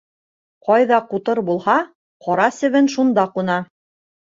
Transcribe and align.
Ҡайҙа 0.69 0.99
ҡутыр 1.11 1.43
булһа, 1.51 1.77
ҡара 2.29 2.51
себен 2.59 2.95
шунда 2.99 3.33
ҡуна. 3.39 3.65